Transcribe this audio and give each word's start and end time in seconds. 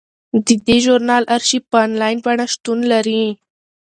د 0.45 0.47
دې 0.65 0.77
ژورنال 0.85 1.23
ارشیف 1.35 1.63
په 1.71 1.77
انلاین 1.85 2.17
بڼه 2.25 2.45
شتون 2.53 2.79
لري. 2.91 3.23